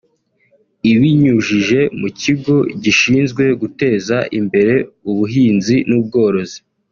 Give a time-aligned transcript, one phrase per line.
[0.91, 4.75] Ibinyujije mu kigo gishinzwe guteza imbere
[5.09, 6.59] ubuhinzi n’ubworozi